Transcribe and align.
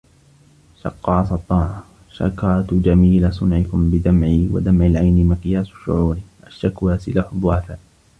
شق 0.83 1.09
عصا 1.09 1.35
الطاعة 1.35 1.83
شكرت 2.11 2.73
جميل 2.73 3.33
صنعكم 3.33 3.91
بدمعي 3.91 4.47
ودمع 4.51 4.85
العين 4.85 5.25
مقياس 5.29 5.67
الشعور 5.67 6.17
الشكوى 6.47 6.97
سلاح 6.97 7.31
الضعفاء 7.33 7.79